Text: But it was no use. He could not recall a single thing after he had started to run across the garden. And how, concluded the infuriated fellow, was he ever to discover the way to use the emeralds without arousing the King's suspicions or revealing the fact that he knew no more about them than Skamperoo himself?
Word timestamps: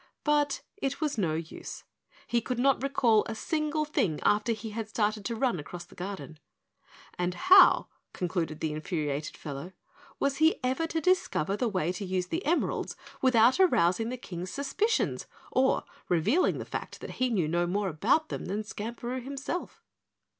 But 0.23 0.61
it 0.77 0.99
was 0.99 1.19
no 1.19 1.35
use. 1.35 1.83
He 2.25 2.41
could 2.41 2.57
not 2.57 2.81
recall 2.81 3.23
a 3.27 3.35
single 3.35 3.85
thing 3.85 4.19
after 4.23 4.51
he 4.51 4.71
had 4.71 4.89
started 4.89 5.23
to 5.25 5.35
run 5.35 5.59
across 5.59 5.85
the 5.85 5.93
garden. 5.93 6.39
And 7.19 7.35
how, 7.35 7.85
concluded 8.11 8.61
the 8.61 8.73
infuriated 8.73 9.37
fellow, 9.37 9.73
was 10.19 10.37
he 10.37 10.59
ever 10.63 10.87
to 10.87 11.01
discover 11.01 11.55
the 11.55 11.69
way 11.69 11.91
to 11.91 12.03
use 12.03 12.29
the 12.29 12.43
emeralds 12.47 12.95
without 13.21 13.59
arousing 13.59 14.09
the 14.09 14.17
King's 14.17 14.49
suspicions 14.49 15.27
or 15.51 15.83
revealing 16.09 16.57
the 16.57 16.65
fact 16.65 16.99
that 17.01 17.11
he 17.21 17.29
knew 17.29 17.47
no 17.47 17.67
more 17.67 17.89
about 17.89 18.29
them 18.29 18.45
than 18.45 18.63
Skamperoo 18.63 19.21
himself? 19.21 19.83